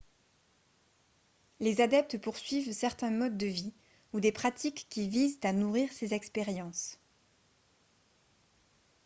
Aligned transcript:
les 1.59 1.79
adeptes 1.79 2.17
poursuivent 2.17 2.71
certains 2.73 3.11
modes 3.11 3.37
de 3.37 3.45
vie 3.45 3.71
ou 4.13 4.19
des 4.19 4.31
pratiques 4.31 4.87
qui 4.89 5.07
visent 5.07 5.37
à 5.43 5.53
nourrir 5.53 5.93
ces 5.93 6.15
expériences 6.15 6.97